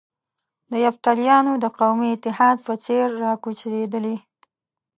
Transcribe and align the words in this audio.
د 0.71 0.73
یفتلیانو 0.85 1.53
د 1.63 1.65
قومي 1.79 2.09
اتحاد 2.15 2.57
په 2.67 2.73
څېر 2.83 3.07
را 3.23 3.33
کوچېدلي. 3.43 4.17